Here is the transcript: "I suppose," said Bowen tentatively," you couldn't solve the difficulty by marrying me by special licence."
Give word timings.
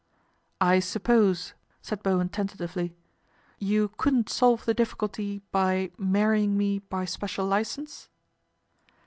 "I 0.75 0.79
suppose," 0.79 1.53
said 1.83 2.01
Bowen 2.01 2.29
tentatively," 2.29 2.95
you 3.59 3.89
couldn't 3.97 4.29
solve 4.31 4.65
the 4.65 4.73
difficulty 4.73 5.43
by 5.51 5.91
marrying 5.95 6.57
me 6.57 6.79
by 6.79 7.05
special 7.05 7.45
licence." 7.45 8.09